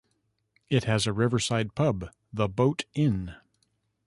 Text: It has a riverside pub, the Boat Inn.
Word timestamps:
It 0.67 0.85
has 0.85 1.05
a 1.05 1.13
riverside 1.13 1.75
pub, 1.75 2.09
the 2.33 2.49
Boat 2.49 2.85
Inn. 2.95 3.35